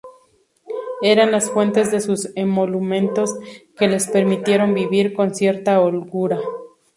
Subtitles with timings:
[1.03, 3.35] Eran las fuentes de sus emolumentos,
[3.77, 6.39] que le permitieron vivir con cierta holgura.